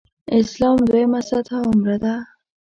اسلام 0.39 0.77
دویمه 0.87 1.21
سطح 1.29 1.55
عمره 1.67 1.97
ده. 2.03 2.15